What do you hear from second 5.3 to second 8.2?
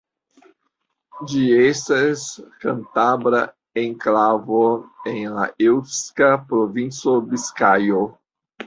la eŭska provinco Biskajo.